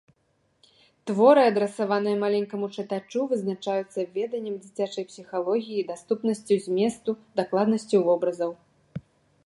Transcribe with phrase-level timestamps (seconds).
[1.09, 7.09] Творы, адрасаваныя маленькаму чытачу, вызначаюцца веданнем дзіцячай псіхалогіі, даступнасцю зместу,
[7.43, 8.51] дакладнасцю вобразаў.